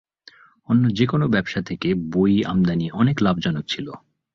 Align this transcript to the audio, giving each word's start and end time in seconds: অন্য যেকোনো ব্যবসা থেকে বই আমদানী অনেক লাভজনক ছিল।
অন্য 0.69 0.83
যেকোনো 0.93 1.25
ব্যবসা 1.27 1.61
থেকে 1.61 1.89
বই 2.13 2.43
আমদানী 2.43 2.87
অনেক 2.91 3.17
লাভজনক 3.21 3.65
ছিল। 3.67 3.87